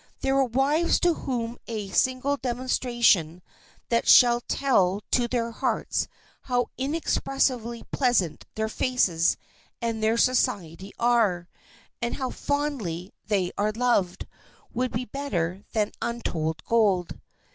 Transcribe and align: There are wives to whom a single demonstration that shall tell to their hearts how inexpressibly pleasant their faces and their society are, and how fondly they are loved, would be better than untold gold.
There 0.21 0.35
are 0.35 0.45
wives 0.45 0.99
to 1.01 1.13
whom 1.13 1.59
a 1.67 1.89
single 1.91 2.35
demonstration 2.35 3.43
that 3.89 4.07
shall 4.07 4.41
tell 4.41 5.03
to 5.11 5.27
their 5.27 5.51
hearts 5.51 6.07
how 6.41 6.71
inexpressibly 6.75 7.83
pleasant 7.91 8.45
their 8.55 8.67
faces 8.67 9.37
and 9.79 10.01
their 10.01 10.17
society 10.17 10.91
are, 10.97 11.47
and 12.01 12.15
how 12.15 12.31
fondly 12.31 13.13
they 13.27 13.51
are 13.59 13.71
loved, 13.73 14.25
would 14.73 14.91
be 14.91 15.05
better 15.05 15.61
than 15.73 15.91
untold 16.01 16.63
gold. 16.65 17.19